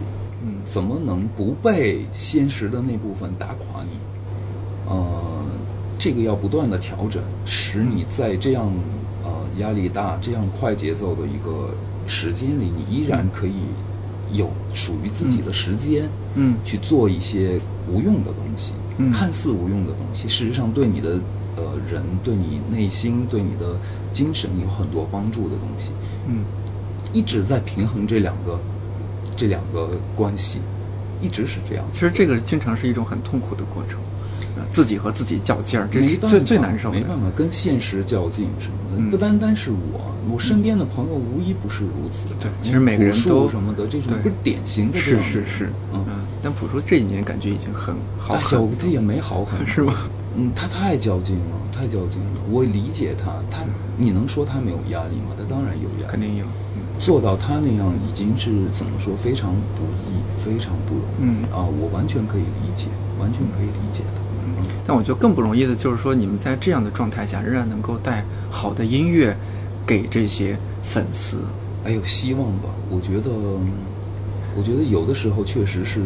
[0.42, 0.54] 嗯。
[0.66, 3.98] 怎么能不被现实的那部分打垮你？
[4.88, 5.44] 呃，
[5.98, 8.72] 这个要不断的调整，使你在这样
[9.22, 11.74] 呃压力大、这样快节奏的一个
[12.06, 13.52] 时间里，你依然可以
[14.32, 21.18] 有属于自己的时间，嗯去做一些无用的东西，嗯看似无用的东西，事实上对你的
[21.56, 23.76] 呃人、对你内心、对你的
[24.12, 25.90] 精神有很多帮助的东西。
[26.28, 26.44] 嗯
[27.12, 28.60] 一直在平衡这两个
[29.36, 30.60] 这两个关系，
[31.20, 31.84] 一直是这样。
[31.92, 33.98] 其实这个经常是一种很痛苦的过程，
[34.60, 36.98] 呃自己和自己较劲儿，这是最最难受的。
[36.98, 38.96] 没办法跟现实较劲什么的。
[38.98, 40.00] 嗯不单单是我，
[40.30, 42.34] 我身边的朋友无一不是如此。
[42.38, 49.94] 对其实每个人都什么的这种不是典型的是是是，嗯，嗯，但朴树这几年感觉已经很好他很有他也没好很 是吗？
[50.36, 52.40] 嗯，他太较劲了，太较劲了。
[52.50, 53.62] 我理解他，他
[53.96, 55.34] 你能说他没有压力吗？
[55.38, 56.44] 他当然有压力，肯定有，
[56.76, 61.22] 嗯做到他那样已经是怎么说非常不易，非常不容易。
[61.22, 62.86] 嗯啊，我完全可以理解，
[63.18, 64.20] 完全可以理解的。
[64.90, 69.36] 嗯，但我觉得更不容易的就是说，你们在这样的状态下，仍然能够带好的音乐
[69.86, 71.38] 给这些粉丝。
[71.82, 72.68] 还有希望吧。
[72.90, 73.30] 我觉得，
[74.56, 76.00] 我觉得有的时候确实是，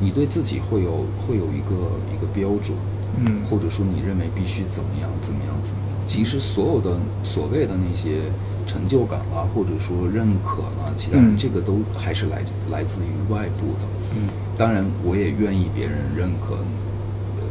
[0.00, 2.76] 你对自己会有会有一个一个标准，
[3.24, 5.94] 嗯或者说你认为必须怎么样怎么样怎么样。
[6.06, 8.18] 其实所有的所谓的那些
[8.66, 13.86] 成就感啦，或者说认可啦，其他嗯这个都还是来自来自于外部的。
[14.16, 16.64] 嗯当然，我也愿意别人认可，呃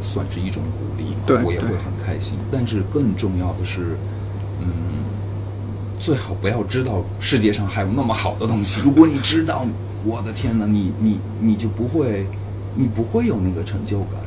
[0.03, 2.35] 算是一种鼓励，对对我也会很开心。
[2.51, 3.97] 但是更重要的是，
[4.61, 4.67] 嗯，
[5.99, 8.81] 最好不要知道世界上还有那么好的东西。
[8.81, 9.65] 如果你知道，
[10.05, 12.27] 我的天哪，你你你就不会，
[12.75, 14.19] 你不会有那个成就感，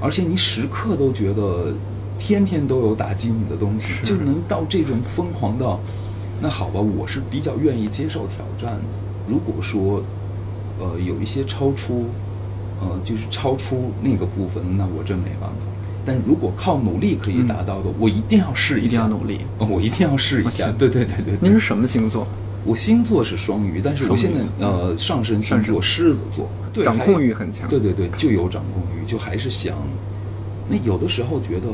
[0.00, 1.74] 而且你时刻都觉得
[2.18, 5.78] 天天都有打击你的东西，就能到这种疯狂到，
[6.40, 8.82] 那好吧，我是比较愿意接受挑战的。
[9.28, 10.02] 如果说，
[10.80, 12.06] 呃，有一些超出，
[12.80, 15.66] 呃，就是超出那个部分，那我真没办法。
[16.06, 20.72] 但如果靠努力可以达到的，我一定要试一下，一定要努力呃我一定要试一下。
[20.78, 22.26] 对对对对，您是什么星座？
[22.64, 29.76] 我星座是双鱼，但是我现在呃上升星座狮子座，对掌控欲很强对对对，就有掌控欲，就还是想，
[30.68, 31.68] 那有的时候觉得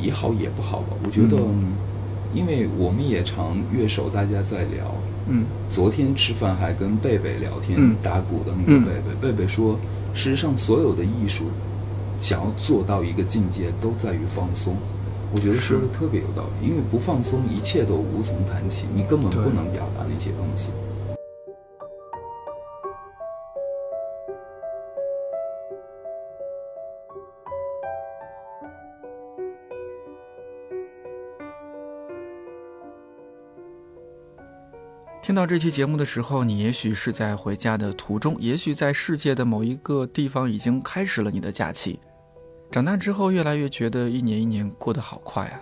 [0.00, 0.96] 也好也不好吧。
[1.04, 1.72] 我觉得，嗯
[2.34, 4.92] 因为我们也常乐手大家在聊，
[5.28, 8.90] 嗯昨天吃饭还跟贝贝聊天，嗯打鼓的那个嗯贝
[9.22, 9.78] 贝，贝贝说，
[10.14, 11.44] 事实上所有的艺术，
[12.20, 14.76] 想要做到一个境界，都在于放松。
[15.34, 20.68] 我觉得说的特别有道理，因为不放松，一切都无从谈起，你根本不能表达那些东西。
[35.24, 41.98] 听到这期节目的时候，你也许是在回家的途中，也许在世界的某一个地方已经开始了你的假期。
[42.70, 45.58] 长大之后，越来越觉得一年一年过得好快啊。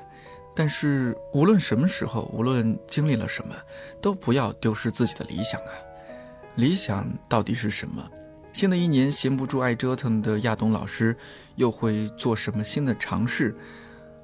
[0.52, 3.54] 但是无论什么时候，无论经历了什么，
[4.00, 5.70] 都不要丢失自己的理想啊。
[6.56, 8.04] 理想到底是什么？
[8.52, 11.16] 新的一年，闲不住爱折腾的亚东老师
[11.54, 13.54] 又会做什么新的尝试？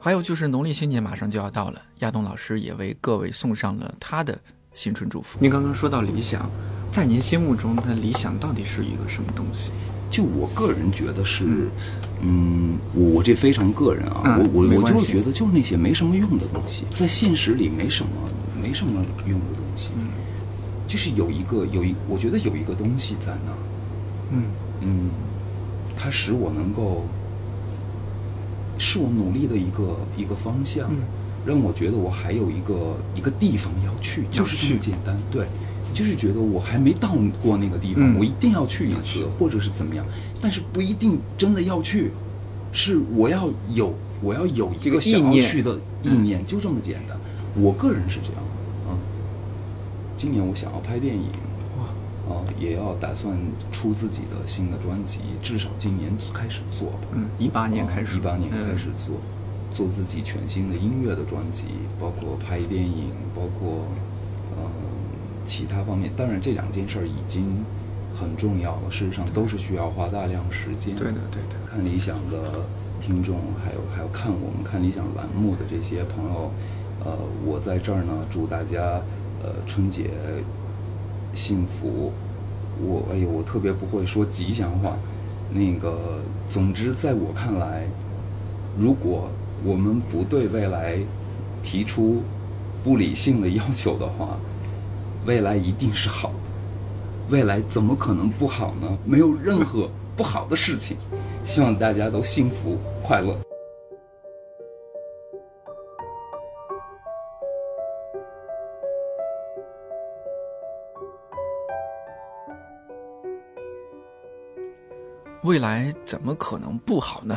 [0.01, 4.37] 还有就是农历新年马上就要到了，亚东老师也为各位送上了他的
[4.73, 5.39] 新春祝福。
[5.41, 6.49] 您刚刚说到理想，
[6.91, 9.71] 在您心目中的理想到底是一个什么东西？
[10.11, 11.69] 就我个人觉得是，
[12.23, 18.11] 嗯，我我这非常个人啊，嗯我我我就是觉得就是那些没什么用的东西，在现实里没什么
[18.61, 20.09] 没什么用的东西，嗯。
[20.87, 23.53] 就是有一个有一，我觉得有一个东西在那，
[24.33, 24.45] 嗯。
[24.81, 25.11] 嗯，
[25.95, 27.05] 它使我能够，
[28.79, 31.01] 是我努力的一个一个方向，嗯
[31.49, 35.19] 让我觉得我还有一个一个地方要去，就是这么去简单。
[35.31, 35.47] 对，
[35.95, 38.19] 就是觉得我还没到过那个地方，嗯。
[38.19, 40.05] 我一定要去一次，或者是怎么样。
[40.43, 42.13] 但是不一定真的要去，
[42.71, 47.17] 是我要有我要有一个个想要去的意念，就这么简单。
[47.57, 48.43] 我个人是这样，
[48.91, 48.99] 嗯，
[50.19, 51.25] 今年我想要拍电影，
[51.79, 53.35] 哇，啊，也要打算
[53.73, 57.09] 出自己的新的专辑，至少今年开始做吧。
[57.15, 59.17] 嗯，一八年开始，一八年嗯开始做，
[59.79, 61.67] 做自己全新的音乐的专辑，
[62.01, 63.87] 包括拍电影，包括
[64.57, 64.69] 呃
[65.45, 66.11] 其他方面。
[66.17, 67.65] 当然，这两件事儿已经
[68.13, 70.97] 很重要了，事实上都是需要花大量时间。
[70.97, 72.67] 对的，对的，看理想的
[73.01, 76.51] 听众，还有还有看我们看理想栏目的这些朋友，
[77.05, 77.17] 呃，
[77.47, 79.01] 我在这儿呢，祝大家
[79.41, 80.11] 呃春节
[81.35, 82.13] 幸福。
[82.83, 84.97] 我哎呦，我特别不会说吉祥话，
[85.53, 86.19] 那个，
[86.51, 87.87] 总之在我看来，
[88.77, 89.29] 如果
[89.65, 90.99] 我们不对未来
[91.63, 92.23] 提出
[92.85, 94.39] 不理性的要求的话，
[95.27, 96.35] 未来一定是好的。
[97.31, 98.99] 未来怎么可能不好呢？
[99.05, 100.97] 没有任何不好的事情。
[101.45, 103.37] 希望大家都幸福快乐。
[115.45, 117.37] 未来怎么可能不好呢？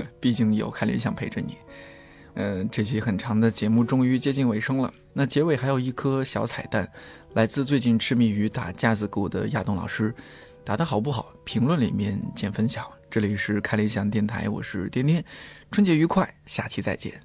[0.20, 1.56] 毕竟有看理想陪着你。
[2.34, 4.92] 嗯、这期很长的节目终于接近尾声了。
[5.12, 6.88] 那结尾还有一颗小彩蛋，
[7.34, 10.14] 来自最近痴迷于打架子鼓的亚东老师。
[10.64, 11.32] 打得好不好？
[11.44, 12.92] 评论里面见分晓。
[13.10, 15.24] 这里是看理想电台，我是天天，
[15.70, 17.20] 春节愉快，下期再见。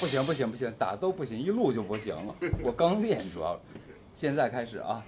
[0.00, 2.34] 不行不行不行，打都不行，一录就不行了。
[2.62, 3.60] 我刚练，主要
[4.14, 5.04] 现在开始啊。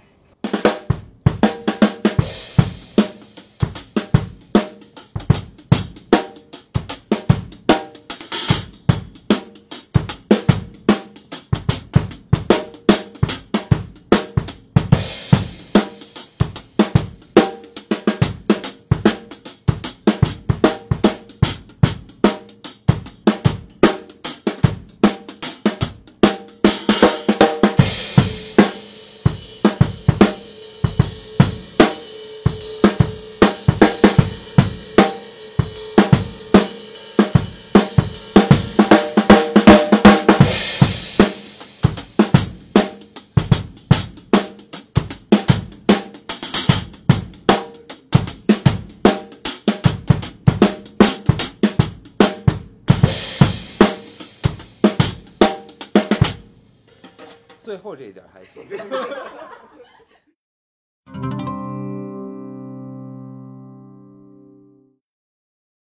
[57.95, 58.63] 这一点还行。